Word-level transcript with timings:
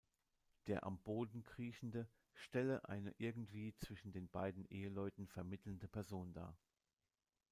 Der 0.65 0.81
am 0.83 0.97
Boden 0.97 1.43
Kriechende 1.43 2.09
stelle 2.33 2.89
eine 2.89 3.13
irgendwie 3.19 3.75
zwischen 3.77 4.11
den 4.11 4.27
beiden 4.29 4.65
Eheleuten 4.71 5.27
vermittelnde 5.27 5.87
Person 5.87 6.33
dar. 6.33 6.57